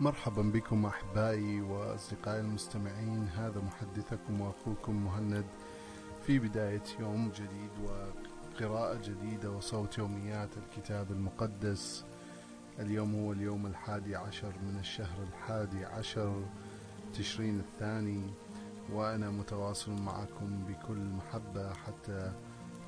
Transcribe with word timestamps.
مرحبا 0.00 0.42
بكم 0.42 0.86
أحبائي 0.86 1.60
وأصدقائي 1.60 2.40
المستمعين. 2.40 3.28
هذا 3.28 3.60
محدثكم 3.60 4.40
وأخوكم 4.40 5.04
مهند 5.04 5.44
في 6.26 6.38
بداية 6.38 6.82
يوم 7.00 7.30
جديد 7.30 7.70
وقراءة 7.84 9.00
جديدة 9.04 9.50
وصوت 9.50 9.98
يوميات 9.98 10.48
الكتاب 10.56 11.10
المقدس. 11.10 12.04
اليوم 12.78 13.14
هو 13.14 13.32
اليوم 13.32 13.66
الحادي 13.66 14.16
عشر 14.16 14.52
من 14.62 14.78
الشهر 14.80 15.22
الحادي 15.22 15.84
عشر 15.84 16.42
تشرين 17.14 17.60
الثاني 17.60 18.30
وأنا 18.92 19.30
متواصل 19.30 20.02
معكم 20.02 20.64
بكل 20.68 20.98
محبة 20.98 21.72
حتى 21.72 22.32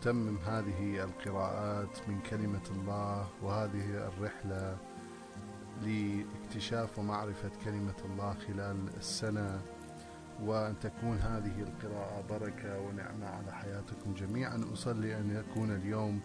تمم 0.02 0.38
هذه 0.38 1.04
القراءات 1.04 2.08
من 2.08 2.20
كلمة 2.20 2.70
الله. 2.70 3.28
وهذه 3.42 4.08
الرحلة 4.08 4.89
لاكتشاف 5.80 6.98
ومعرفة 6.98 7.50
كلمة 7.64 7.94
الله 8.04 8.34
خلال 8.34 8.76
السنة 8.96 9.60
وأن 10.42 10.74
تكون 10.80 11.16
هذه 11.16 11.62
القراءة 11.62 12.24
بركة 12.30 12.80
ونعمة 12.80 13.26
على 13.26 13.52
حياتكم 13.52 14.14
جميعا. 14.14 14.64
أصلي 14.72 15.16
أن 15.16 15.30
يكون 15.36 15.70
اليوم 15.70 16.20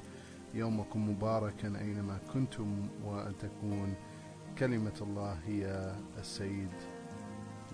يومكم 0.53 1.09
مباركا 1.09 1.67
أينما 1.67 2.17
كنتم 2.33 2.87
وأن 3.05 3.33
تكون 3.37 3.93
كلمة 4.57 4.93
الله 5.01 5.39
هي 5.47 5.95
السيد 6.17 6.71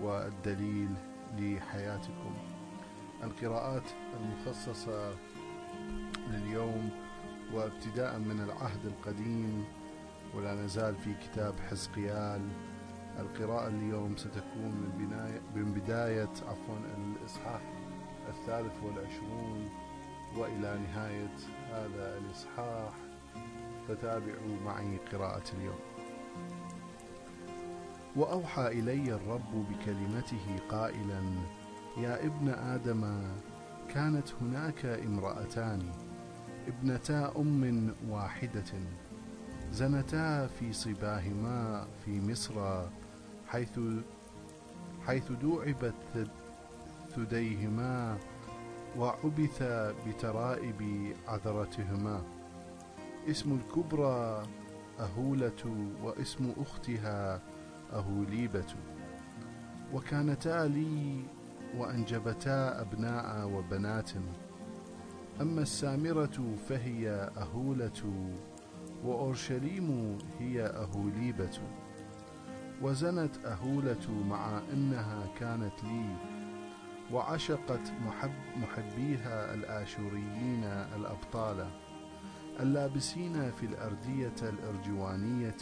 والدليل 0.01 0.89
لحياتكم. 1.37 2.33
القراءات 3.23 3.83
المخصصة 4.19 5.13
لليوم 6.29 6.89
وابتداء 7.53 8.19
من 8.19 8.39
العهد 8.41 8.85
القديم 8.85 9.65
ولا 10.35 10.53
نزال 10.53 10.95
في 10.95 11.13
كتاب 11.13 11.53
حزقيال 11.69 12.41
القراءة 13.19 13.67
اليوم 13.67 14.17
ستكون 14.17 14.71
من, 14.71 14.91
بناية 14.97 15.41
من 15.55 15.73
بداية 15.73 16.29
عفوا 16.47 16.77
الإصحاح 16.97 17.61
الثالث 18.29 18.83
والعشرون 18.83 19.69
وإلى 20.37 20.79
نهاية 20.79 21.35
هذا 21.71 22.17
الإصحاح 22.17 22.93
فتابعوا 23.87 24.59
معي 24.65 24.97
قراءة 24.97 25.43
اليوم. 25.57 25.79
وأوحى 28.15 28.67
إلي 28.67 29.13
الرب 29.15 29.65
بكلمته 29.69 30.59
قائلا 30.69 31.21
يا 31.97 32.25
ابن 32.25 32.49
آدم 32.49 33.23
كانت 33.93 34.27
هناك 34.41 34.85
امرأتان 34.85 35.91
ابنتا 36.67 37.33
أم 37.37 37.93
واحدة. 38.09 38.73
زنتا 39.71 40.47
في 40.47 40.73
صباهما 40.73 41.87
في 42.05 42.21
مصر 42.31 42.85
حيث 43.47 43.79
حيث 45.07 45.31
دوعبت 45.31 46.27
ثديهما 47.15 48.17
وعبث 48.97 49.63
بترائب 50.07 51.13
عذرتهما. 51.27 52.21
اسم 53.29 53.59
الكبرى 53.59 54.47
أهولة 54.99 55.93
واسم 56.03 56.53
أختها 56.57 57.41
أهوليبة. 57.93 58.75
وكانتا 59.93 60.67
لي 60.67 61.23
وأنجبتا 61.77 62.81
أبناء 62.81 63.47
وبنات. 63.47 64.11
أما 65.41 65.61
السامرة 65.61 66.55
فهي 66.69 67.31
أهولة 67.37 68.01
وأورشليم 69.05 70.17
هي 70.39 70.65
أهوليبة. 70.65 71.59
وزنت 72.81 73.45
أهولة 73.45 74.11
مع 74.29 74.61
أنها 74.73 75.27
كانت 75.39 75.83
لي 75.83 76.15
وعشقت 77.11 77.93
محب 78.05 78.31
محبيها 78.57 79.53
الآشوريين 79.53 80.63
الأبطال. 80.63 81.67
اللابسين 82.59 83.51
في 83.51 83.65
الأردية 83.65 84.35
الأرجوانية 84.41 85.57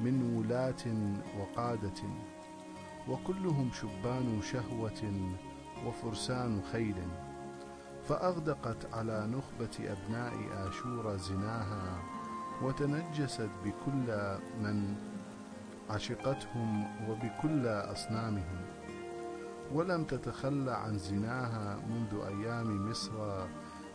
من 0.00 0.36
ولاة 0.36 1.14
وقادة 1.38 2.02
وكلهم 3.08 3.70
شبان 3.72 4.40
شهوة 4.42 5.30
وفرسان 5.86 6.62
خيل. 6.72 6.96
فأغدقت 8.08 8.94
على 8.94 9.26
نخبة 9.26 9.92
أبناء 9.92 10.32
آشور 10.68 11.16
زناها 11.16 12.02
وتنجست 12.62 13.50
بكل 13.64 14.36
من 14.62 14.94
عشقتهم 15.90 16.84
وبكل 17.08 17.66
أصنامهم 17.66 18.60
ولم 19.72 20.04
تتخلى 20.04 20.72
عن 20.72 20.98
زناها 20.98 21.76
منذ 21.76 22.20
أيام 22.26 22.90
مصر 22.90 23.46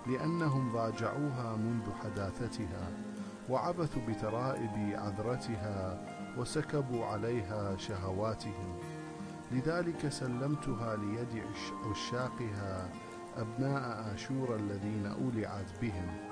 لأنهم 0.07 0.71
ضاجعوها 0.73 1.55
منذ 1.55 1.91
حداثتها 2.03 2.91
وعبثوا 3.49 4.01
بترائب 4.07 4.95
عذرتها 4.95 5.99
وسكبوا 6.37 7.05
عليها 7.05 7.77
شهواتهم. 7.77 8.77
لذلك 9.51 10.09
سلمتها 10.09 10.95
ليد 10.95 11.43
عشاقها 11.91 12.89
أبناء 13.37 14.13
آشور 14.15 14.55
الذين 14.55 15.05
أولعت 15.05 15.79
بهم. 15.81 16.26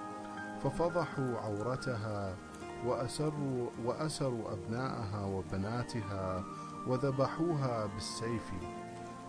ففضحوا 0.63 1.37
عورتها 1.37 2.35
وأسروا, 2.85 3.69
وأسروا 3.85 4.53
أبناءها 4.53 5.25
وبناتها 5.25 6.43
وذبحوها 6.87 7.85
بالسيف. 7.85 8.51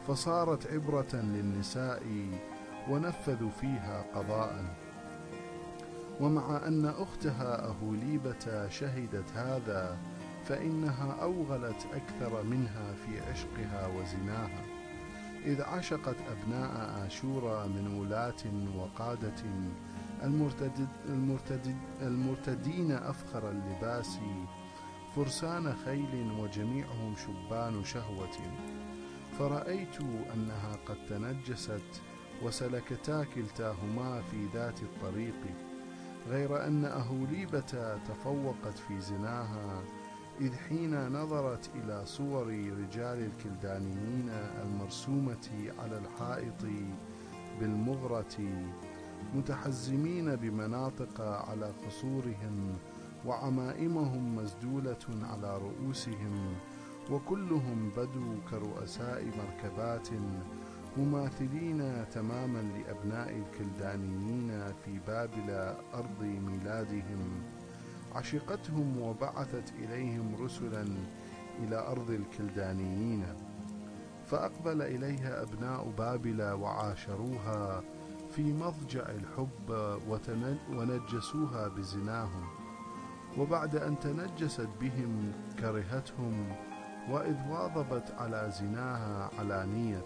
فصارت 0.09 0.67
عبرة 0.67 1.15
للنساء 1.15 2.03
ونفذوا 2.91 3.51
فيها 3.51 4.05
قضاء. 4.15 4.65
ومع 6.21 6.67
أن 6.67 6.87
أختها 6.87 7.69
أهوليبة 7.69 8.69
شهدت 8.69 9.33
هذا 9.35 9.99
فإنها 10.45 11.17
أوغلت 11.23 11.87
أكثر 11.95 12.43
منها 12.43 12.93
في 12.93 13.31
عشقها 13.31 13.87
وزناها. 13.87 14.65
إذ 15.45 15.63
عشقت 15.63 16.17
أبناء 16.31 17.07
آشور 17.07 17.67
من 17.67 17.99
ولاة 18.01 18.43
وقادة 18.77 19.43
المرتد 20.23 20.89
المرتد 21.09 21.77
المرتدين 22.03 22.93
أفخر 22.93 23.51
اللباس 23.51 24.19
فرسان 25.17 25.75
خيل 25.85 26.33
وجميعهم 26.41 27.15
شبان 27.17 27.85
شهوة. 27.85 28.37
فرأيت 29.39 30.01
أنها 30.35 30.77
قد 30.87 30.97
تنجست 31.09 32.03
وسلكتا 32.43 33.25
كلتاهما 33.35 34.23
في 34.31 34.47
ذات 34.55 34.83
الطريق 34.83 35.41
غير 36.29 36.67
أن 36.67 36.85
أهوليبة 36.85 37.99
تفوقت 38.09 38.79
في 38.89 39.01
زناها 39.01 39.83
إذ 40.41 40.55
حين 40.57 41.09
نظرت 41.09 41.71
إلى 41.75 42.07
صور 42.07 42.47
رجال 42.47 43.31
الكلدانيين 43.31 44.31
المرسومة 44.65 45.73
على 45.79 45.99
الحائط 45.99 46.67
بالمغرة 47.61 48.37
متحزمين 49.35 50.37
بمناطق 50.37 51.21
على 51.21 51.73
قصورهم 51.87 52.79
وعمائمهم 53.27 54.37
مسدولة 54.37 55.07
على 55.23 55.59
رؤوسهم 55.59 56.55
وكلهم 57.11 57.91
بدوا 57.97 58.35
كرؤساء 58.51 59.25
مركبات 59.25 60.09
مماثلين 60.97 62.05
تماما 62.11 62.63
لأبناء 62.63 63.43
الكلدانيين 63.43 64.73
في 64.85 64.99
بابل 65.07 65.75
أرض 65.95 66.23
ميلادهم. 66.23 67.43
عشقتهم 68.15 69.01
وبعثت 69.03 69.73
إليهم 69.79 70.35
رسلا 70.41 70.85
إلى 71.63 71.77
أرض 71.77 72.11
الكلدانيين 72.11 73.25
فأقبل 74.27 74.83
إليها 74.83 75.43
أبناء 75.43 75.91
بابل 75.99 76.43
وعاشروها 76.43 77.83
في 78.37 78.53
مضجع 78.53 79.03
الحب 79.09 79.71
ونجسوها 80.71 81.69
بزناهم 81.69 82.47
وبعد 83.39 83.77
أن 83.77 83.99
تنجست 83.99 84.69
بهم 84.81 85.33
كرهتهم 85.59 86.57
وإذ 87.11 87.37
واظبت 87.49 88.15
على 88.19 88.51
زناها 88.61 89.31
علانية 89.39 90.05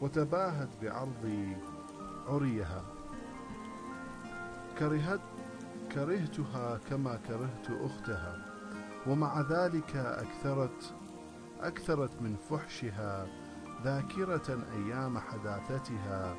وتباهت 0.00 0.68
بعرض 0.82 1.56
عريها. 2.28 2.84
كرهت 4.78 5.20
كرهتها 5.92 6.80
كما 6.90 7.16
كرهت 7.28 7.70
أختها 7.70 8.46
ومع 9.06 9.40
ذلك 9.40 9.96
أكثرت 9.96 10.94
أكثرت 11.60 12.22
من 12.22 12.36
فحشها 12.50 13.26
ذاكرة 13.84 14.58
أيام 14.76 15.18
حداثتها 15.18 16.36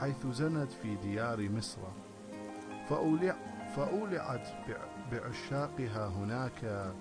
حيث 0.00 0.26
زنت 0.26 0.72
في 0.72 0.96
ديار 0.96 1.50
مصر. 1.50 1.80
فأولع 2.88 3.36
فأولعت 3.76 4.48
بعشاقها 5.12 6.08
هناك 6.08 6.92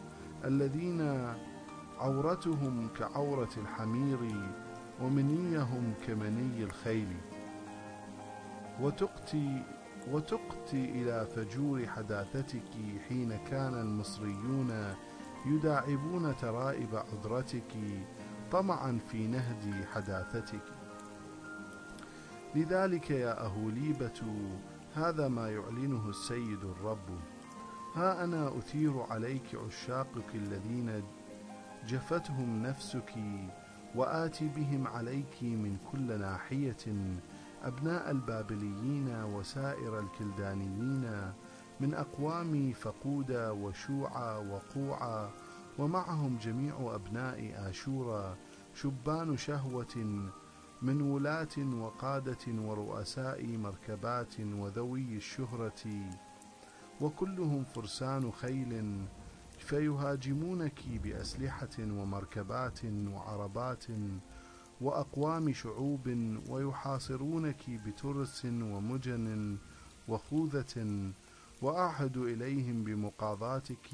الذين 0.46 1.34
عورتهم 2.00 2.90
كعورة 3.00 3.50
الحمير 3.58 4.20
ومنيهم 5.02 5.94
كمني 6.08 6.64
الخيل. 6.64 7.18
وتقتي 8.82 9.64
وتقتي 10.12 10.92
إلى 10.92 11.28
فجور 11.36 11.86
حداثتك 11.88 12.72
حين 13.10 13.38
كان 13.38 13.74
المصريون 13.74 14.96
يداعبون 15.46 16.36
ترائب 16.38 16.96
عذرتك 16.96 17.74
طمعا 18.52 19.00
في 19.08 19.28
نهد 19.28 19.86
حداثتك. 19.94 20.75
لذلك 22.56 23.12
يا 23.12 23.46
أهوليبة 23.46 24.22
هذا 24.96 25.28
ما 25.28 25.50
يعلنه 25.50 26.10
السيد 26.10 26.64
الرب. 26.64 27.10
ها 27.96 28.24
أنا 28.24 28.58
أثير 28.58 29.02
عليك 29.02 29.56
عشاقك 29.56 30.36
الذين 30.36 31.04
جفتهم 31.88 32.64
نفسك 32.64 33.14
وآتي 33.96 34.48
بهم 34.48 34.88
عليك 34.88 35.44
من 35.44 35.78
كل 35.92 36.20
ناحية 36.20 36.86
أبناء 37.64 38.12
البابليين 38.12 39.24
وسائر 39.24 40.00
الكلدانيين 40.00 41.34
من 41.80 41.94
أقوام 41.94 42.74
فقودة 42.74 43.54
وشوعة 43.54 44.52
وقوعة 44.54 45.30
ومعهم 45.80 46.38
جميع 46.38 46.96
أبناء 46.96 47.70
آشورا 47.70 48.36
شبان 48.74 49.38
شهوة 49.38 50.28
من 50.82 51.02
ولاة 51.02 51.58
وقادة 51.58 52.46
ورؤساء 52.48 53.48
مركبات 53.58 54.40
وذوي 54.40 55.16
الشهرة 55.18 56.12
وكلهم 57.02 57.64
فرسان 57.64 58.32
خيل 58.32 59.02
فيهاجمونك 59.60 60.80
بأسلحة 61.04 61.78
ومركبات 61.80 62.80
وعربات 62.86 63.86
وأقوام 64.82 65.54
شعوب 65.54 66.38
ويحاصرونك 66.50 67.70
بترس 67.70 68.46
ومجن 68.46 69.58
وخوذة 70.08 71.12
وأعهد 71.62 72.18
إليهم 72.18 72.84
بمقاضاتك 72.84 73.90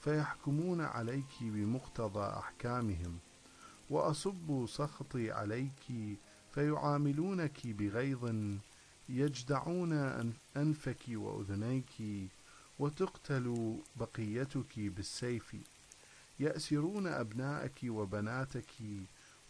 فيحكمون 0.00 0.80
عليك 0.80 1.34
بمقتضى 1.40 2.38
أحكامهم. 2.38 3.18
وأصب 3.90 4.66
سخطي 4.68 5.32
عليك 5.32 6.18
فيعاملونك 6.52 7.66
بغيظ 7.66 8.34
يجدعون 9.08 9.92
أنفك 10.56 11.00
وأذنيك 11.08 11.92
وتقتل 12.78 13.78
بقيتك 13.96 14.78
بالسيف. 14.78 15.56
يأسرون 16.40 17.06
أبناءك 17.06 17.80
وبناتك 17.84 18.72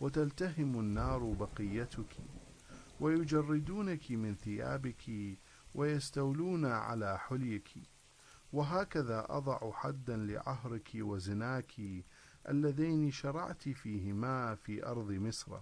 وتلتهم 0.00 0.80
النار 0.80 1.18
بقيتك. 1.18 2.16
ويجردونك 3.00 4.10
من 4.10 4.34
ثيابك 4.34 5.10
ويستولون 5.74 6.64
على 6.64 7.18
حليك. 7.18 7.68
وهكذا 8.52 9.26
أضع 9.28 9.72
حدا 9.72 10.16
لعهرك 10.16 10.90
وزناك 10.94 11.72
اللذين 12.48 13.10
شرعت 13.10 13.68
فيهما 13.68 14.54
في 14.54 14.86
أرض 14.86 15.10
مصر. 15.12 15.58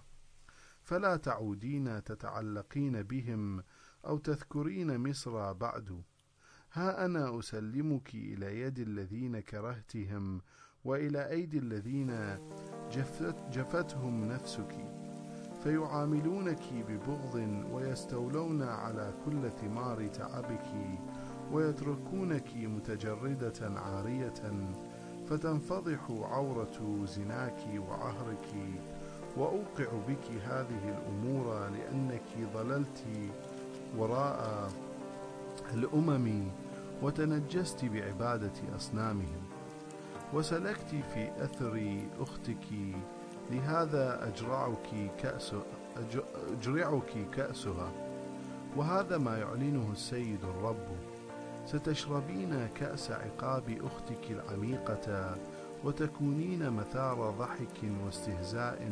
فلا 0.81 1.17
تعودين 1.17 2.03
تتعلقين 2.03 3.03
بهم 3.03 3.63
أو 4.05 4.17
تذكرين 4.17 5.09
مصر 5.09 5.53
بعد. 5.53 6.03
ها 6.73 7.05
أنا 7.05 7.39
أسلمك 7.39 8.15
إلى 8.15 8.61
يد 8.61 8.79
الذين 8.79 9.39
كرهتهم 9.39 10.41
وإلى 10.83 11.29
أيدي 11.29 11.57
الذين 11.57 12.37
جفت 12.91 13.35
جفتهم 13.51 14.25
نفسك. 14.25 15.05
فيعاملونك 15.63 16.63
ببغض 16.73 17.35
ويستولون 17.71 18.61
على 18.61 19.13
كل 19.25 19.51
ثمار 19.51 20.07
تعبك 20.07 20.99
ويتركونك 21.51 22.55
متجردة 22.55 23.79
عارية 23.79 24.33
فتنفضح 25.29 25.99
عورة 26.09 27.05
زناك 27.05 27.59
وعهرك 27.89 28.47
وأوقع 29.37 29.85
بك 30.07 30.31
هذه 30.45 30.97
الأمور 30.97 31.69
لأنك 31.69 32.53
ضللت 32.53 33.03
وراء 33.97 34.71
الأمم 35.73 36.47
وتنجست 37.01 37.85
بعبادة 37.85 38.75
أصنامهم. 38.75 39.41
وسلكت 40.33 40.89
في 41.13 41.31
أثر 41.43 41.99
أختك 42.19 42.65
لهذا 43.51 44.27
أجرعك 44.27 45.11
كأس 45.19 45.55
أجرعك 46.51 47.29
كأسها. 47.35 47.91
وهذا 48.75 49.17
ما 49.17 49.37
يعلنه 49.37 49.91
السيد 49.91 50.43
الرب. 50.43 50.87
ستشربين 51.65 52.67
كأس 52.75 53.11
عقاب 53.11 53.77
أختك 53.83 54.31
العميقة 54.31 55.35
وتكونين 55.83 56.69
مثار 56.69 57.29
ضحك 57.39 57.91
واستهزاء 58.05 58.91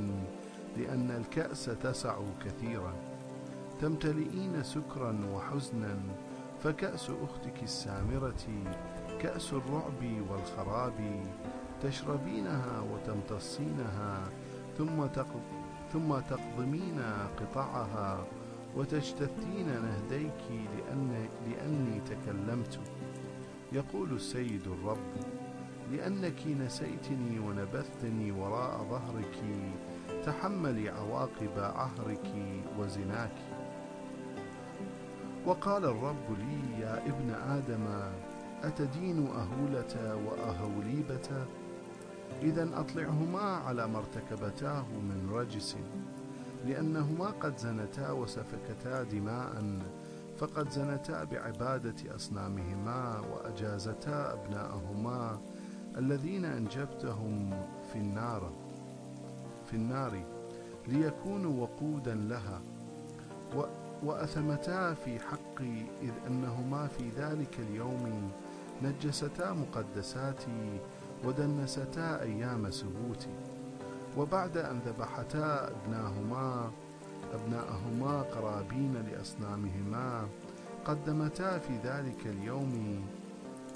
لأن 0.78 1.12
الكأس 1.12 1.66
تسع 1.66 2.16
كثيرا. 2.46 2.94
تمتلئين 3.82 4.64
سكرا 4.64 5.20
وحزنا 5.34 6.00
فكأس 6.64 7.10
أختك 7.10 7.64
السامرة 7.64 8.46
كأس 9.22 9.54
الرعب 9.54 10.04
والخراب 10.30 11.26
تشربينها 11.84 12.84
وتمتصينها 12.94 14.30
ثم 15.94 16.20
تقضمين 16.20 17.02
قطعها 17.40 18.26
وتجتثين 18.78 19.68
نهديك 19.68 20.44
لأن 20.50 21.28
لأني 21.48 22.00
تكلمت. 22.00 22.80
يقول 23.72 24.14
السيد 24.14 24.68
الرب 24.68 25.14
لأنك 25.92 26.48
نسيتني 26.48 27.40
ونبذتني 27.40 28.32
وراء 28.32 28.88
ظهرك 28.90 29.44
تحملي 30.26 30.90
عواقب 30.90 31.60
عهرك 31.60 32.32
وزناك. 32.80 33.36
وقال 35.46 35.86
الرب 35.86 36.26
لي 36.30 36.82
يا 36.82 37.08
ابن 37.08 37.30
آدم 37.30 37.86
أتدين 38.64 39.28
أهولة 39.28 40.16
وأهوليبة؟ 40.16 41.46
إذا 42.42 42.70
أطلعهما 42.80 43.42
على 43.42 43.88
ما 43.88 43.98
ارتكبتاه 43.98 44.86
من 44.92 45.30
رجس. 45.34 45.78
لأنهما 46.66 47.26
قد 47.26 47.58
زنتا 47.58 48.12
وسفكتا 48.12 49.04
دماء 49.04 49.80
فقد 50.38 50.70
زنتا 50.70 51.24
بعبادة 51.24 52.16
أصنامهما 52.16 53.20
وأجازتا 53.20 54.34
أبناءهما 54.34 55.40
الذين 55.98 56.46
أنجبتهم 56.46 57.50
في 57.94 58.00
النار 58.00 58.52
في 59.66 59.74
النار 59.74 60.24
ليكونوا 60.88 61.62
وقودا 61.62 62.16
لها. 62.16 62.62
وأثمتا 64.04 64.94
في 64.94 65.20
حقي 65.20 65.82
إذ 66.02 66.12
أنهما 66.28 66.88
في 66.88 67.10
ذلك 67.18 67.60
اليوم 67.60 68.32
نجستا 68.84 69.54
مقدساتي 69.54 70.80
ودنستا 71.26 72.22
أيام 72.22 72.72
سبوتي 72.72 73.53
وبعد 74.18 74.58
أن 74.58 74.80
ذبحتا 74.86 75.72
ابناهما 75.72 76.72
أبناءهما 77.34 78.22
قرابين 78.22 78.94
لأصنامهما 78.94 80.28
قدمتا 80.86 81.58
في 81.58 81.74
ذلك 81.84 82.28
اليوم 82.28 83.04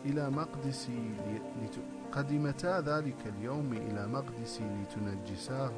إلى 0.06 0.30
مقدس 0.30 0.90
قدمتا 2.12 2.82
ذلك 2.82 3.28
اليوم 3.38 3.74
إلى 3.74 4.08
مقدسي 4.08 4.64
لتنجساه. 4.64 5.72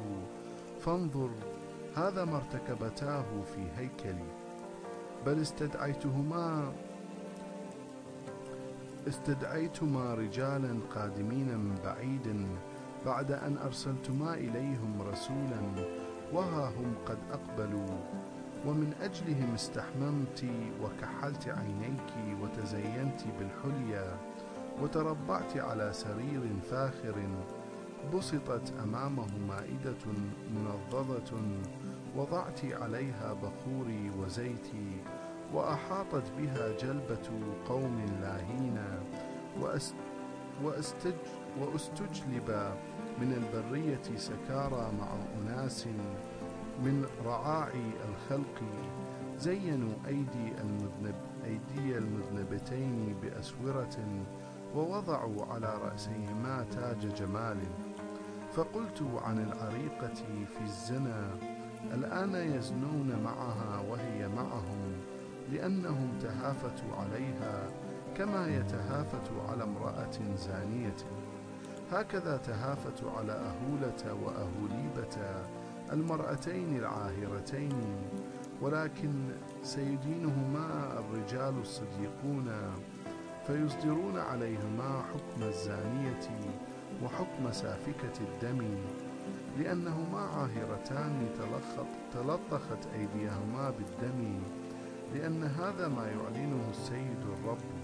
فانظر 0.80 1.30
هذا 1.96 2.24
ما 2.24 2.36
ارتكبتاه 2.36 3.24
في 3.54 3.66
هيكلي 3.76 4.30
بل 5.26 5.40
استدعيتهما 5.40 6.72
استدعيتما 9.08 10.14
رجالا 10.14 10.78
قادمين 10.94 11.58
من 11.58 11.74
بعيد 11.84 12.46
بعد 13.06 13.32
أن 13.32 13.58
أرسلتما 13.58 14.34
إليهم 14.34 15.02
رسولا 15.02 15.60
وها 16.32 16.68
هم 16.68 16.94
قد 17.06 17.18
أقبلوا 17.32 17.98
ومن 18.66 18.94
أجلهم 19.02 19.54
استحممت 19.54 20.44
وكحلت 20.82 21.48
عينيك 21.48 22.40
وتزينت 22.42 23.20
بالحلية 23.38 24.16
وتربعت 24.82 25.56
على 25.56 25.92
سرير 25.92 26.40
فاخر 26.70 27.14
بسطت 28.14 28.72
أمامه 28.84 29.38
مائدة 29.48 30.04
منضدة 30.54 31.32
وضعت 32.16 32.60
عليها 32.64 33.32
بخوري 33.32 34.10
وزيتي 34.18 35.00
وأحاطت 35.54 36.32
بها 36.38 36.72
جلبة 36.80 37.30
قوم 37.68 38.06
لاهين 38.22 38.78
وأستج 40.62 41.14
وأستجلب 41.58 42.74
من 43.20 43.32
البرية 43.32 44.16
سكارى 44.16 44.92
مع 45.00 45.08
أناس 45.40 45.86
من 46.84 47.06
رعاعي 47.24 47.90
الخلق. 48.08 48.62
زينوا 49.38 49.94
أيدي 50.06 50.52
المذنب 50.60 51.14
أيدي 51.44 51.98
المذنبتين 51.98 53.16
بأسورة 53.22 53.96
ووضعوا 54.74 55.44
على 55.46 55.78
رأسيهما 55.82 56.66
تاج 56.70 57.14
جمال. 57.14 57.58
فقلت 58.52 59.02
عن 59.24 59.38
العريقة 59.38 60.14
في 60.54 60.62
الزنا 60.64 61.30
الآن 61.94 62.34
يزنون 62.34 63.22
معها 63.24 63.80
وهي 63.90 64.28
معهم 64.28 64.92
لأنهم 65.52 66.18
تهافتوا 66.20 66.96
عليها 66.96 67.68
كما 68.16 68.48
يتهافت 68.48 69.30
على 69.48 69.64
امرأة 69.64 70.34
زانية. 70.36 70.96
هكذا 71.92 72.36
تهافتوا 72.36 73.10
على 73.10 73.32
أهولة 73.32 74.14
وأهوليبة 74.24 75.16
المرأتين 75.92 76.76
العاهرتين 76.76 77.72
ولكن 78.60 79.12
سيدينهما 79.62 80.98
الرجال 80.98 81.54
الصديقون 81.60 82.52
فيصدرون 83.46 84.18
عليهما 84.18 85.02
حكم 85.12 85.42
الزانية 85.42 86.28
وحكم 87.04 87.52
سافكة 87.52 88.16
الدم 88.20 88.66
لأنهما 89.58 90.20
عاهرتان 90.20 91.28
تلطخت 92.12 92.86
أيديهما 92.94 93.70
بالدم 93.70 94.40
لأن 95.14 95.42
هذا 95.42 95.88
ما 95.88 96.06
يعلنه 96.06 96.70
السيد 96.70 97.20
الرب 97.38 97.79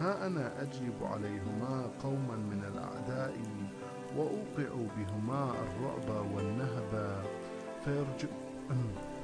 ها 0.00 0.26
أنا 0.26 0.62
أجلب 0.62 1.02
عليهما 1.02 1.90
قوما 2.02 2.36
من 2.36 2.64
الأعداء 2.72 3.36
وأوقع 4.16 4.74
بهما 4.96 5.50
الرعب 5.50 6.26
والنهب. 6.34 7.22
فيرج... 7.84 8.26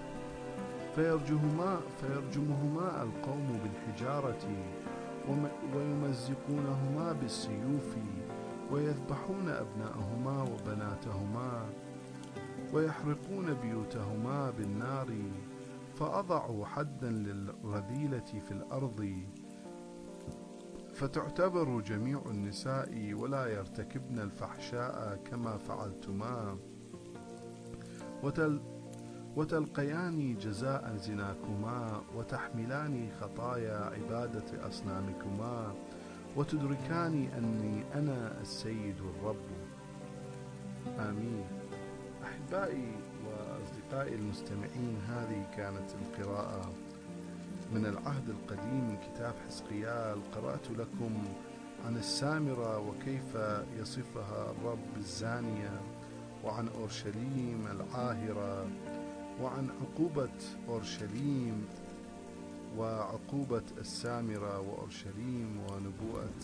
فيرجمهما, 0.94 1.80
فيرجمهما 2.00 3.02
القوم 3.02 3.60
بالحجارة 3.62 4.48
ويمزقونهما 5.74 7.12
بالسيوف 7.12 7.96
ويذبحون 8.70 9.48
أبناءهما 9.48 10.42
وبناتهما 10.42 11.66
ويحرقون 12.72 13.54
بيوتهما 13.62 14.50
بالنار 14.50 15.08
فأضعوا 15.96 16.66
حدا 16.66 17.10
للرذيلة 17.10 18.40
في 18.48 18.50
الأرض. 18.50 19.22
فتعتبر 20.92 21.80
جميع 21.80 22.22
النساء 22.26 23.14
ولا 23.14 23.46
يرتكبن 23.46 24.18
الفحشاء 24.18 25.20
كما 25.24 25.56
فعلتما. 25.56 26.58
وتل 28.22 28.60
وتلقيان 29.36 30.36
جزاء 30.38 30.96
زناكما 30.96 32.02
وتحملان 32.16 33.08
خطايا 33.20 33.76
عبادة 33.78 34.68
أصنامكما 34.68 35.74
وتدركان 36.36 37.28
أني 37.38 37.84
أنا 37.94 38.40
السيد 38.40 38.96
الرب. 39.00 39.46
آمين. 40.98 41.44
أحبائي 42.24 42.92
وأصدقائي 43.26 44.14
المستمعين 44.14 44.96
هذه 45.08 45.46
كانت 45.56 45.90
القراءة 46.02 46.72
من 47.74 47.86
العهد 47.86 48.28
القديم 48.28 48.88
من 48.88 48.96
كتاب 48.96 49.34
حزقيال 49.48 50.18
قرأت 50.34 50.70
لكم 50.70 51.24
عن 51.86 51.96
السامرة 51.96 52.78
وكيف 52.78 53.36
يصفها 53.80 54.50
الرب 54.50 54.96
الزانية 54.96 55.80
وعن 56.44 56.68
أورشليم 56.68 57.66
العاهرة 57.70 58.66
وعن 59.42 59.68
عقوبة 59.80 60.38
أورشليم 60.68 61.66
وعقوبة 62.78 63.62
السامرة 63.78 64.60
وأورشليم 64.60 65.60
ونبوءة 65.70 66.40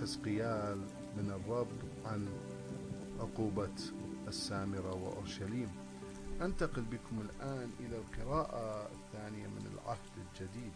حزقيال 0.00 0.78
من 1.16 1.30
الرب 1.30 1.68
عن 2.06 2.26
عقوبة 3.20 3.74
السامرة 4.28 4.94
وأورشليم. 4.94 5.68
أنتقل 6.42 6.82
بكم 6.82 7.20
الآن 7.20 7.70
إلى 7.80 7.96
القراءة 7.96 8.90
الثانية 8.92 9.46
من 9.46 9.66
العهد 9.74 9.98
الجديد. 10.16 10.72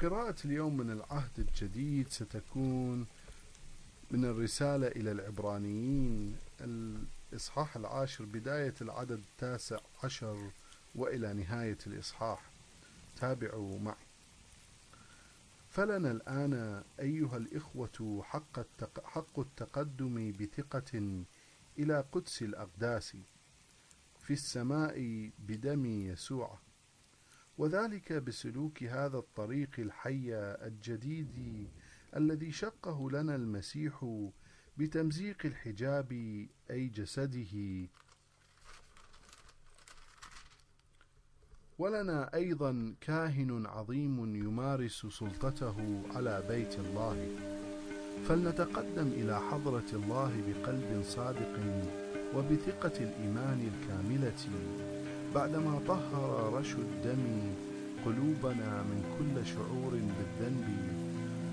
قراءة 0.00 0.36
اليوم 0.44 0.76
من 0.76 0.90
العهد 0.90 1.38
الجديد 1.38 2.08
ستكون 2.08 3.06
من 4.10 4.24
الرسالة 4.24 4.86
إلى 4.86 5.12
العبرانيين. 5.12 6.36
الإصحاح 6.60 7.76
العاشر 7.76 8.24
بداية 8.24 8.74
العدد 8.80 9.20
التاسع 9.32 9.78
عشر 10.04 10.50
وإلى 10.94 11.34
نهاية 11.34 11.78
الإصحاح. 11.86 12.50
تابعوا 13.20 13.78
معي. 13.78 13.94
فلنا 15.70 16.10
الآن 16.10 16.82
أيها 17.00 17.36
الإخوة 17.36 18.24
حق, 19.04 19.38
التقدم 19.38 20.32
بثقة 20.32 21.22
إلى 21.78 22.04
قدس 22.12 22.42
الأقداس 22.42 23.16
في 24.20 24.32
السماء 24.32 25.30
بدم 25.38 25.86
يسوع. 25.86 26.58
وذلك 27.58 28.12
بسلوك 28.12 28.82
هذا 28.82 29.18
الطريق 29.18 29.70
الحي 29.78 30.34
الجديد 30.34 31.68
الذي 32.16 32.52
شقه 32.52 33.10
لنا 33.10 33.34
المسيح 33.34 34.26
بتمزيق 34.76 35.46
الحجاب 35.46 36.12
أي 36.70 36.88
جسده. 36.88 37.88
ولنا 41.78 42.34
أيضا 42.34 42.94
كاهن 43.00 43.66
عظيم 43.66 44.36
يمارس 44.36 45.06
سلطته 45.06 46.02
على 46.14 46.44
بيت 46.48 46.78
الله. 46.78 47.59
فلنتقدم 48.28 49.08
إلى 49.16 49.40
حضرة 49.50 49.90
الله 49.92 50.32
بقلب 50.48 51.02
صادق 51.02 51.54
وبثقة 52.36 52.96
الإيمان 53.00 53.68
الكاملة. 53.72 54.40
بعدما 55.34 55.80
طهر 55.88 56.52
رش 56.54 56.74
الدم 56.74 57.40
قلوبنا 58.04 58.82
من 58.82 59.02
كل 59.18 59.46
شعور 59.46 59.90
بالذنب 59.90 60.68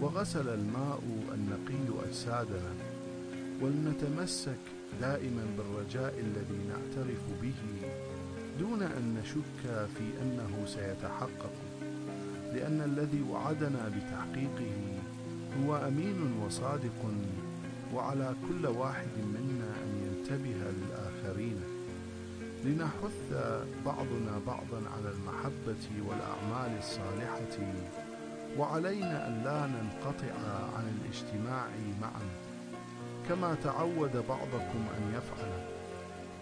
وغسل 0.02 0.50
الماء 0.50 1.00
النقي 1.34 2.08
أجسادنا 2.08 2.74
ولنتمسك 3.62 4.58
دائما 5.02 5.46
بالرجاء 5.58 6.14
الذي 6.20 6.60
نعترف 6.70 7.22
به 7.42 7.90
دون 8.60 8.82
أن 8.82 9.22
نشك 9.22 9.88
في 9.98 10.04
أنه 10.22 10.66
سيتحقق 10.66 11.54
لأن 12.54 12.82
الذي 12.82 13.22
وعدنا 13.32 13.92
بتحقيقه 13.96 14.97
هو 15.64 15.76
أمين 15.76 16.34
وصادق 16.46 17.02
وعلى 17.94 18.36
كل 18.50 18.68
واحد 18.68 19.14
منا 19.18 19.72
أن 19.84 19.92
ينتبه 20.06 20.72
للآخرين. 20.72 21.60
لنحث 22.66 23.18
بعضنا 23.86 24.40
بعضا 24.48 24.82
على 24.96 25.10
المحبة 25.12 25.84
والأعمال 26.08 26.78
الصالحة 26.78 27.56
وعلينا 28.58 29.28
أن 29.28 29.44
لا 29.44 29.68
ننقطع 29.68 30.34
عن 30.78 30.86
الاجتماع 30.96 31.68
معا. 32.02 32.26
كما 33.30 33.56
تعود 33.64 34.12
بعضكم 34.12 34.82
أن 34.98 35.14
يفعل. 35.18 35.52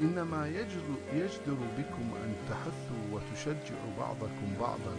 إنما 0.02 0.48
يجدر 1.14 1.60
بكم 1.78 2.08
أن 2.24 2.36
تحثوا 2.50 3.04
وتشجعوا 3.12 3.92
بعضكم 4.00 4.54
بعضا. 4.60 4.96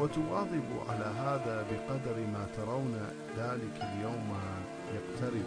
وتواظبوا 0.00 0.82
على 0.88 1.04
هذا 1.04 1.66
بقدر 1.70 2.16
ما 2.32 2.46
ترون 2.56 2.94
ذلك 3.38 3.76
اليوم 3.82 4.34
يقترب. 4.94 5.46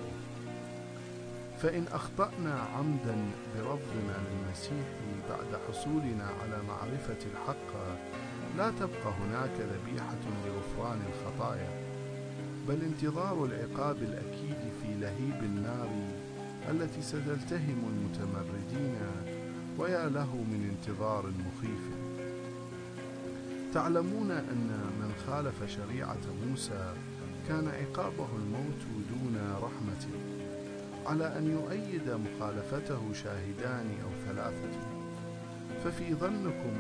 فإن 1.61 1.85
أخطأنا 1.93 2.59
عمدا 2.75 3.15
برفضنا 3.55 4.15
للمسيح 4.25 4.87
بعد 5.29 5.59
حصولنا 5.67 6.29
على 6.41 6.61
معرفة 6.67 7.17
الحق 7.31 7.73
لا 8.57 8.69
تبقى 8.69 9.13
هناك 9.21 9.51
ذبيحة 9.59 10.23
لغفران 10.45 10.99
الخطايا 11.09 11.69
بل 12.67 12.81
انتظار 12.81 13.45
العقاب 13.45 13.97
الأكيد 13.97 14.57
في 14.81 14.93
لهيب 14.99 15.43
النار 15.43 15.89
التي 16.69 17.01
ستلتهم 17.01 17.79
المتمردين 17.89 18.95
ويا 19.77 20.09
له 20.09 20.35
من 20.35 20.75
انتظار 20.75 21.25
مخيف. 21.25 22.02
تعلمون 23.73 24.31
أن 24.31 24.67
من 24.99 25.13
خالف 25.27 25.71
شريعة 25.71 26.21
موسى 26.49 26.93
كان 27.47 27.67
عقابه 27.67 28.27
الموت 28.35 28.81
دون 29.09 29.37
رحمة. 29.61 30.05
على 31.05 31.37
أن 31.37 31.51
يؤيد 31.51 32.09
مخالفته 32.09 33.13
شاهدان 33.13 33.87
أو 34.03 34.09
ثلاثة. 34.25 34.79
ففي 35.83 36.13
ظنكم 36.13 36.73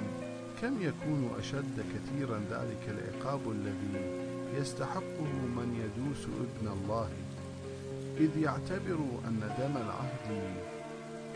كم 0.61 0.81
يكون 0.81 1.31
أشد 1.39 1.85
كثيرا 1.93 2.41
ذلك 2.51 2.89
العقاب 2.89 3.51
الذي 3.51 4.23
يستحقه 4.55 5.33
من 5.57 5.69
يدوس 5.83 6.25
ابن 6.25 6.67
الله؟ 6.67 7.09
إذ 8.17 8.37
يعتبر 8.37 8.99
أن 9.27 9.39
دم 9.59 9.77
العهد 9.77 10.43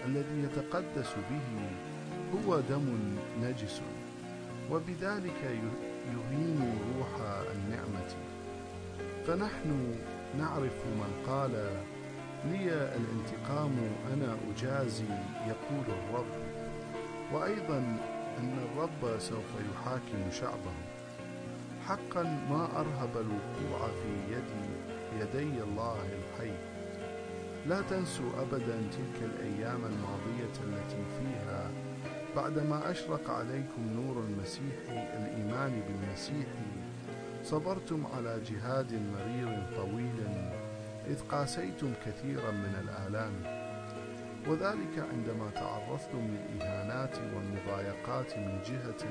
الذي 0.05 0.43
يتقدس 0.43 1.13
به 1.29 1.69
هو 2.35 2.59
دم 2.59 2.97
نجس. 3.41 3.81
وبذلك 4.71 5.41
يهين 6.13 6.73
روح 6.97 7.13
النعمة. 7.55 8.09
فنحن 9.27 9.95
نعرف 10.37 10.85
من 10.85 11.23
قال 11.27 11.51
لي 12.45 12.95
الانتقام 12.95 13.75
أنا 14.13 14.37
أجازي 14.51 15.11
يقول 15.47 15.85
الرب. 15.87 16.33
وأيضا 17.33 17.77
أن 18.39 18.57
الرب 18.65 19.19
سوف 19.19 19.49
يحاكم 19.71 20.31
شعبه. 20.31 20.73
حقا 21.87 22.23
ما 22.23 22.69
أرهب 22.79 23.11
الوقوع 23.17 23.87
في 23.87 24.33
يدي 24.33 24.67
يدي 25.19 25.63
الله 25.63 25.97
الحي. 25.97 26.51
لا 27.67 27.81
تنسوا 27.81 28.41
أبدا 28.41 28.77
تلك 28.91 29.17
الأيام 29.21 29.85
الماضية 29.85 30.55
التي 30.63 31.03
فيها 31.19 31.71
بعدما 32.37 32.91
أشرق 32.91 33.29
عليكم 33.29 33.81
نور 33.95 34.23
المسيح 34.23 34.75
الإيمان 34.89 35.81
بالمسيح 35.87 36.47
صبرتم 37.43 38.05
على 38.15 38.41
جهاد 38.49 38.93
مرير 38.93 39.63
طويل 39.75 40.19
إذ 41.07 41.21
قاسيتم 41.31 41.93
كثيرا 42.05 42.51
من 42.51 42.73
الآلام. 42.83 43.33
وذلك 44.47 45.05
عندما 45.11 45.49
تعرضتم 45.49 46.27
للإهانات 46.27 47.17
والمضايقات 47.17 48.37
من 48.37 48.59
جهة 48.65 49.03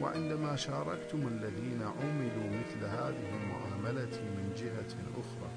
وعندما 0.00 0.56
شاركتم 0.56 1.26
الذين 1.26 1.82
عملوا 1.82 2.48
مثل 2.60 2.84
هذه 2.84 3.28
المعاملة 3.42 4.20
من 4.36 4.52
جهة 4.56 4.92
أخرى. 5.20 5.50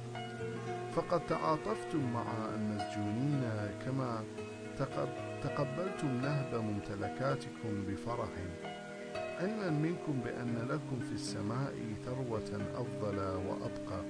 فقد 0.95 1.21
تعاطفتم 1.27 2.13
مع 2.13 2.25
المسجونين 2.55 3.43
كما 3.85 4.23
تقبلتم 5.43 6.21
نهب 6.21 6.55
ممتلكاتكم 6.55 7.85
بفرح. 7.87 8.29
علما 9.39 9.69
منكم 9.69 10.21
بأن 10.25 10.67
لكم 10.69 10.99
في 10.99 11.13
السماء 11.13 11.73
ثروة 12.05 12.61
أفضل 12.75 13.19
وأبقى؟ 13.19 14.01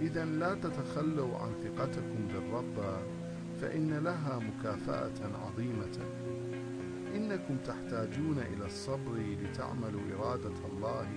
إذا 0.00 0.24
لا 0.24 0.54
تتخلوا 0.54 1.38
عن 1.38 1.52
ثقتكم 1.62 2.28
بالرب 2.28 3.02
فإن 3.60 3.98
لها 3.98 4.38
مكافأة 4.38 5.20
عظيمة. 5.44 5.98
إنكم 7.16 7.56
تحتاجون 7.56 8.38
إلى 8.38 8.66
الصبر 8.66 9.12
لتعملوا 9.42 10.00
إرادة 10.18 10.58
الله 10.72 11.08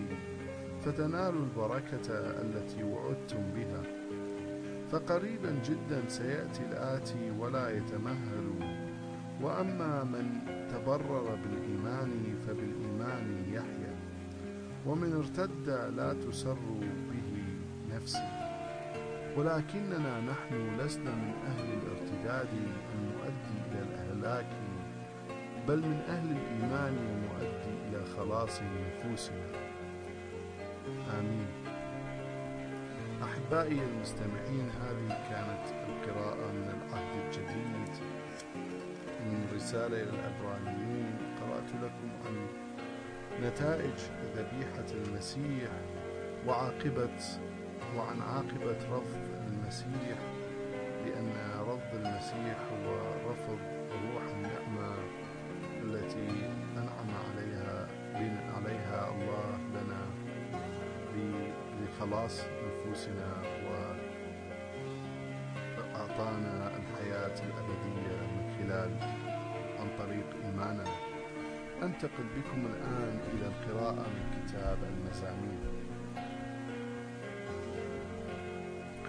فتنالوا 0.81 1.43
البركة 1.43 2.09
التي 2.41 2.83
وعدتم 2.83 3.43
بها. 3.55 3.83
فقريبا 4.91 5.55
جدا 5.65 6.01
سيأتي 6.07 6.63
الآتي 6.71 7.31
ولا 7.39 7.69
يتمهل 7.69 8.44
وأما 9.41 10.03
من 10.03 10.39
تبرر 10.71 11.37
بالإيمان 11.43 12.35
فبالإيمان 12.47 13.45
يحيى 13.51 13.95
ومن 14.85 15.13
ارتد 15.13 15.69
لا 15.97 16.13
تسر 16.13 16.57
به 17.11 17.31
نفسه. 17.95 18.45
ولكننا 19.37 20.21
نحن 20.21 20.79
لسنا 20.79 21.11
من 21.15 21.33
أهل 21.47 21.67
الارتداد 21.73 22.47
المؤدي 22.95 23.57
إلى 23.71 23.81
الهلاك 23.81 24.45
بل 25.67 25.79
من 25.79 25.99
أهل 26.09 26.31
الإيمان 26.31 26.93
المؤدي 26.93 27.73
إلى 27.89 28.05
خلاص 28.17 28.61
نفوسنا. 28.61 29.47
آمين. 31.19 31.47
أحبائي 33.23 33.79
المستمعين 33.83 34.69
هذه 34.81 35.07
كانت 35.29 35.65
القراءة 35.89 36.51
من 36.51 36.69
العهد 36.77 37.25
الجديد. 37.25 37.93
من 39.25 39.47
رسالة 39.55 40.03
إلى 40.03 40.09
العبرانيين 40.09 41.17
قرأت 41.41 41.69
لكم 41.83 42.09
عن 42.25 42.35
نتائج 43.43 43.97
ذبيحة 44.35 44.85
المسيح 44.91 45.69
وعاقبة 46.47 47.19
وعن 47.97 48.21
عاقبة 48.21 48.77
رفض 48.97 49.25
المسيح 49.47 50.17
لأن 51.05 51.31
رفض 51.59 51.95
المسيح 51.95 52.57
هو 52.71 52.95
رفض 53.31 53.59
روح 53.91 54.23
النعمة 54.35 54.95
التي 55.83 56.29
أنعم 56.77 57.09
عليها 57.29 57.87
عليها 58.55 59.09
الله 59.11 59.57
لنا 59.73 60.01
لخلاص 61.81 62.35
نفوسنا 62.41 63.31
وأعطانا 65.77 66.71
الحياة 66.77 67.37
الأبدية. 67.47 68.14
من 68.65 68.71
خلال 68.71 68.91
عن 69.79 69.87
طريق 69.97 70.25
إيماننا. 70.45 70.83
أنتقل 71.83 72.23
بكم 72.37 72.65
الآن 72.65 73.19
إلى 73.33 73.47
القراءة 73.47 74.05
من 74.09 74.41
كتاب 74.47 74.77
المزامير 74.83 75.75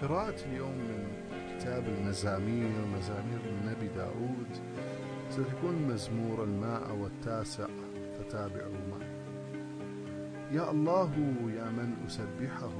قراءة 0.01 0.45
اليوم 0.45 0.71
من 0.71 1.07
كتاب 1.57 1.87
المزامير 1.87 2.69
مزامير 2.97 3.39
النبي 3.45 3.87
داود. 3.87 4.47
ستكون 5.29 5.87
مزمور 5.87 6.43
الماء 6.43 6.95
والتاسع 6.95 7.67
فتابعوا 8.19 8.73
معي 8.91 9.17
يا 10.51 10.71
الله 10.71 11.11
يا 11.57 11.69
من 11.69 11.93
أسبحه 12.07 12.73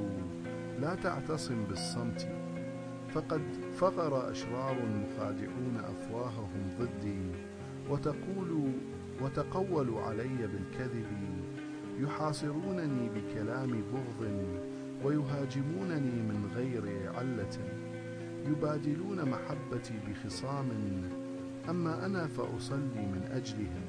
لا 0.79 0.95
تعتصم 0.95 1.63
بالصمت 1.63 2.27
فقد 3.13 3.41
فغر 3.77 4.31
أشرار 4.31 4.75
مخادعون 4.75 5.77
أفواههم 5.77 6.69
ضدي 6.79 7.31
وتقول 7.89 8.71
وتقولوا 9.21 10.01
علي 10.01 10.37
بالكذب 10.47 11.05
يحاصرونني 11.99 13.09
بكلام 13.09 13.69
بغض 13.69 14.31
ويهاجمونني 15.03 16.21
من 16.29 16.51
غير 16.55 17.11
علة. 17.13 17.57
يبادلون 18.47 19.29
محبتي 19.29 19.93
بخصام 20.07 20.69
أما 21.69 22.05
أنا 22.05 22.27
فأصلي 22.27 23.05
من 23.13 23.29
أجلهم. 23.31 23.85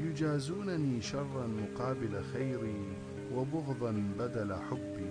يجازونني 0.00 1.02
شرا 1.02 1.46
مقابل 1.46 2.22
خيري 2.32 2.84
وبغضا 3.34 4.02
بدل 4.18 4.54
حبي. 4.54 5.10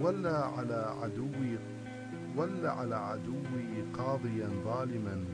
ولا 0.00 0.44
على 0.44 0.94
عدوي 1.02 1.75
ولا 2.36 2.70
على 2.70 2.94
عدوي 2.94 3.82
قاضيا 3.98 4.50
ظالما 4.64 5.24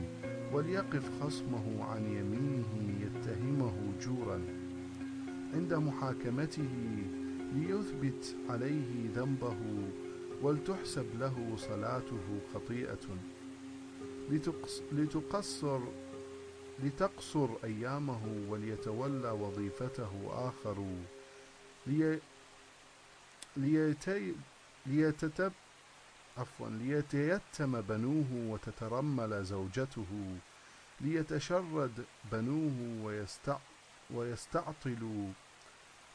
وليقف 0.53 1.23
خصمه 1.23 1.83
عن 1.83 2.05
يمينه 2.05 2.99
يتهمه 3.05 3.93
جورا. 4.01 4.41
عند 5.53 5.73
محاكمته 5.73 6.69
ليثبت 7.55 8.35
عليه 8.49 9.09
ذنبه 9.15 9.57
ولتحسب 10.41 11.05
له 11.19 11.55
صلاته 11.57 12.39
خطيئة. 12.53 13.05
لتقصر 14.91 15.79
لتقصر 16.83 17.49
أيامه 17.63 18.21
وليتولى 18.49 19.31
وظيفته 19.31 20.11
آخر. 20.31 20.85
لي 21.87 22.19
ليتي 23.57 24.33
ليتتب 24.85 25.51
عفوا 26.37 26.69
ليتيتم 26.69 27.81
بنوه 27.81 28.25
وتترمل 28.33 29.45
زوجته 29.45 30.37
ليتشرد 31.01 32.05
بنوه 32.31 33.05
ويستع 33.05 33.57
ويستعطلوا 34.11 35.31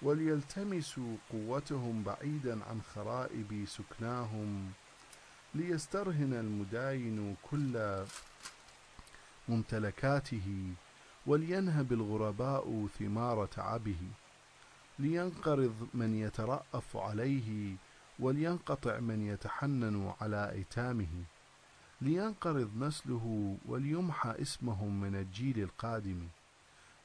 وليلتمسوا 0.03 1.17
قوتهم 1.33 2.03
بعيدا 2.03 2.65
عن 2.65 2.83
خرائب 2.95 3.65
سكناهم 3.67 4.71
ليسترهن 5.55 6.33
المداين 6.33 7.37
كل 7.51 8.05
ممتلكاته 9.49 10.73
ولينهب 11.27 11.93
الغرباء 11.93 12.87
ثمار 12.99 13.47
تعبه 13.47 14.01
لينقرض 14.99 15.89
من 15.95 16.15
يترأف 16.15 16.97
عليه 16.97 17.77
ولينقطع 18.19 19.01
من 19.01 19.27
يتحنن 19.27 20.13
على 20.21 20.51
أيتامه. 20.53 21.25
لينقرض 22.01 22.71
نسله 22.77 23.57
وليمحى 23.67 24.35
اسمهم 24.43 25.01
من 25.01 25.15
الجيل 25.15 25.59
القادم. 25.59 26.29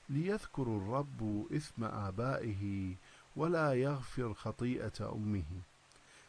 ليذكر 0.09 0.63
الرب 0.63 1.47
إثم 1.55 1.83
آبائه 1.83 2.95
ولا 3.35 3.73
يغفر 3.73 4.33
خطيئة 4.33 5.13
أمه. 5.13 5.43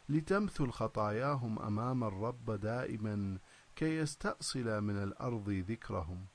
لتمثل 0.09 0.71
خطاياهم 0.71 1.59
أمام 1.59 2.03
الرب 2.03 2.51
دائما 2.51 3.37
كي 3.75 3.97
يستأصل 3.97 4.81
من 4.81 5.03
الأرض 5.03 5.49
ذكرهم. 5.49 6.25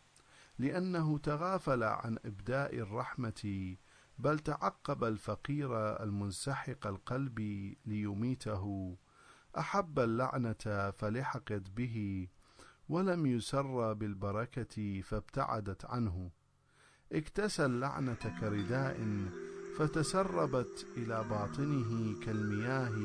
لأنه 0.58 1.18
تغافل 1.18 1.82
عن 1.82 2.18
إبداء 2.24 2.76
الرحمة 2.76 3.74
بل 4.20 4.38
تعقب 4.38 5.04
الفقير 5.04 6.02
المنسحق 6.02 6.86
القلب 6.86 7.38
ليميته. 7.86 8.96
أحب 9.58 9.98
اللعنة 9.98 10.90
فلحقت 10.98 11.70
به 11.70 12.28
ولم 12.88 13.26
يسر 13.26 13.92
بالبركة 13.92 15.00
فابتعدت 15.00 15.84
عنه. 15.84 16.30
اكتسى 17.12 17.64
اللعنة 17.64 18.38
كرداء 18.40 19.26
فتسربت 19.78 20.86
إلى 20.96 21.24
باطنه 21.30 22.20
كالمياه 22.20 22.96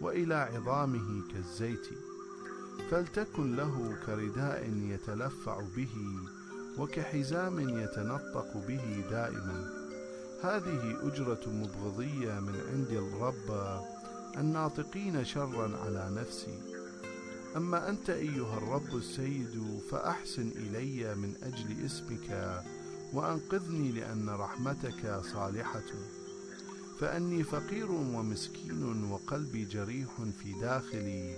وإلى 0.00 0.34
عظامه 0.34 1.28
كالزيت. 1.32 1.88
فلتكن 2.90 3.56
له 3.56 3.96
كرداء 4.06 4.70
يتلفع 4.70 5.60
به 5.76 5.94
وكحزام 6.78 7.60
يتنطق 7.60 8.66
به 8.68 9.04
دائما. 9.10 9.81
هذه 10.42 10.98
أجرة 11.02 11.40
مبغضية 11.46 12.40
من 12.40 12.60
عند 12.72 12.90
الرب 12.90 13.80
الناطقين 14.38 15.24
شرا 15.24 15.76
على 15.78 16.10
نفسي. 16.20 16.58
أما 17.56 17.88
أنت 17.88 18.10
أيها 18.10 18.58
الرب 18.58 18.96
السيد 18.96 19.80
فأحسن 19.90 20.48
إلي 20.48 21.14
من 21.14 21.34
أجل 21.42 21.84
اسمك 21.84 22.62
وأنقذني 23.12 23.92
لأن 23.92 24.28
رحمتك 24.28 25.20
صالحة. 25.34 25.90
فأني 27.00 27.44
فقير 27.44 27.90
ومسكين 27.90 29.10
وقلبي 29.10 29.64
جريح 29.64 30.08
في 30.42 30.52
داخلي. 30.60 31.36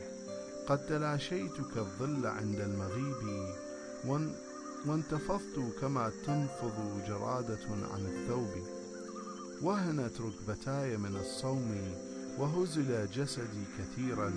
قد 0.66 0.86
تلاشيت 0.86 1.56
كالظل 1.74 2.26
عند 2.26 2.60
المغيب 2.60 3.48
وانتفضت 4.86 5.74
كما 5.80 6.12
تنفض 6.26 7.00
جرادة 7.08 7.66
عن 7.92 8.06
الثوب. 8.06 8.73
وهنت 9.62 10.20
ركبتاي 10.20 10.96
من 10.96 11.16
الصوم 11.16 11.94
وهزل 12.38 13.10
جسدي 13.10 13.64
كثيرا. 13.78 14.32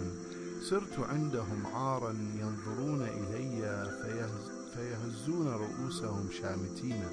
صرت 0.70 1.00
عندهم 1.00 1.68
عارا 1.74 2.16
ينظرون 2.40 3.02
إلي 3.02 3.86
فيهز 4.02 4.52
فيهزون 4.74 5.48
رؤوسهم 5.48 6.30
شامتين. 6.42 7.04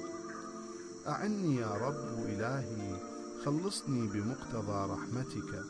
أعني 1.07 1.55
يا 1.55 1.73
رب 1.73 2.25
إلهي 2.25 2.99
خلصني 3.45 4.07
بمقتضى 4.07 4.93
رحمتك. 4.93 5.63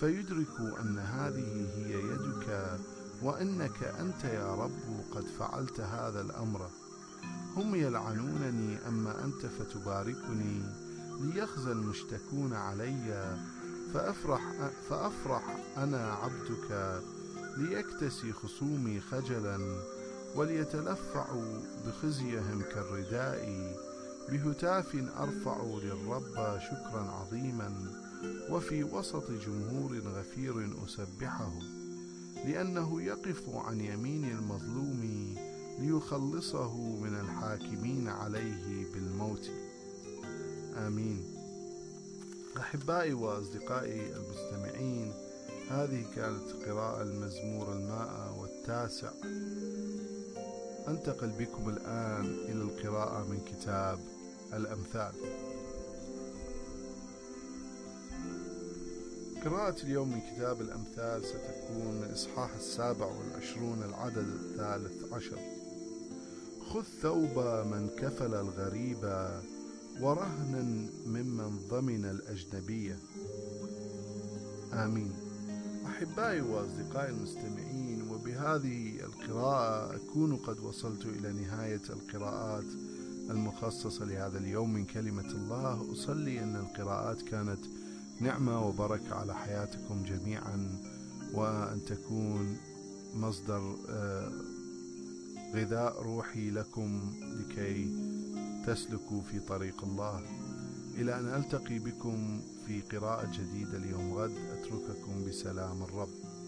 فيدركوا 0.00 0.80
أن 0.80 0.98
هذه 0.98 1.66
هي 1.76 1.92
يدك 1.92 2.78
وأنك 3.22 3.82
أنت 3.82 4.24
يا 4.24 4.54
رب 4.54 5.04
قد 5.14 5.24
فعلت 5.38 5.80
هذا 5.80 6.20
الأمر. 6.20 6.70
هم 7.56 7.74
يلعنونني 7.74 8.88
أما 8.88 9.24
أنت 9.24 9.46
فتباركني. 9.46 10.62
ليخزى 11.20 11.72
المشتكون 11.72 12.52
علي 12.52 13.36
فأفرح, 13.94 14.70
فأفرح 14.88 15.56
أنا 15.76 16.12
عبدك 16.12 17.02
ليكتسي 17.56 18.32
خصومي 18.32 19.00
خجلا 19.00 19.58
وليتلفعوا 20.36 21.58
بخزيهم 21.86 22.62
كالرداء. 22.74 23.72
بهتاف 24.28 24.96
أرفع 25.18 25.62
للرب 25.82 26.58
شكرا 26.58 27.10
عظيما 27.10 27.74
وفي 28.50 28.84
وسط 28.84 29.30
جمهور 29.30 29.98
غفير 29.98 30.84
أسبحه. 30.84 31.52
لأنه 32.46 33.02
يقف 33.02 33.48
عن 33.48 33.80
يمين 33.80 34.24
المظلوم 34.24 35.34
ليخلصه 35.78 36.76
من 36.78 37.20
الحاكمين 37.20 38.08
عليه 38.08 38.92
بالموت. 38.92 39.50
آمين. 40.76 41.24
أحبائي 42.56 43.12
وأصدقائي 43.12 44.12
المستمعين 44.16 45.12
هذه 45.70 46.04
كانت 46.16 46.52
قراءة 46.66 47.02
المزمور 47.02 47.72
المائة 47.72 48.40
والتاسع. 48.40 49.10
أنتقل 50.88 51.28
بكم 51.28 51.68
الآن 51.68 52.24
إلى 52.24 52.62
القراءة 52.62 53.24
من 53.24 53.40
كتاب 53.40 53.98
الأمثال. 54.52 55.12
قراءة 59.44 59.82
اليوم 59.82 60.12
من 60.12 60.20
كتاب 60.20 60.60
الأمثال 60.60 61.24
ستكون 61.24 62.00
من 62.00 62.10
إصحاح 62.12 62.54
السابع 62.54 63.06
والعشرون 63.06 63.82
العدد 63.82 64.28
الثالث 64.28 65.12
عشر. 65.12 65.38
خذ 66.72 66.82
ثوب 67.02 67.38
من 67.66 67.88
كفل 67.98 68.34
الغريب 68.34 69.30
ورهنا 70.00 70.88
ممن 71.06 71.58
ضمن 71.68 72.04
الأجنبية. 72.04 72.98
آمين. 74.72 75.12
أحبائي 75.86 76.40
وأصدقائي 76.40 77.10
المستمعين 77.10 78.02
وبهذه 78.10 79.00
القراءة 79.00 79.96
أكون 79.96 80.36
قد 80.36 80.60
وصلت 80.60 81.06
إلى 81.06 81.32
نهاية 81.32 81.82
القراءات 81.90 82.64
المخصصة 83.30 84.04
لهذا 84.04 84.38
اليوم 84.38 84.72
من 84.74 84.84
كلمة 84.84 85.30
الله. 85.30 85.92
أصلي 85.92 86.42
أن 86.42 86.56
القراءات 86.56 87.22
كانت 87.22 87.60
نعمة 88.20 88.66
وبركة 88.66 89.14
على 89.14 89.34
حياتكم 89.34 90.02
جميعا 90.02 90.80
وأن 91.34 91.84
تكون 91.84 92.56
مصدر 93.14 93.76
آه، 93.88 94.32
غذاء 95.54 96.02
روحي 96.02 96.50
لكم 96.50 97.12
لكي 97.22 98.11
تسلكوا 98.66 99.22
في 99.22 99.40
طريق 99.40 99.84
الله. 99.84 100.22
إلى 100.94 101.18
أن 101.18 101.34
ألتقي 101.34 101.78
بكم 101.78 102.40
في 102.66 102.80
قراءة 102.80 103.30
جديدة 103.32 103.76
اليوم 103.76 104.12
غد 104.14 104.32
أترككم 104.52 105.24
بسلام 105.28 105.82
الرب. 105.82 106.41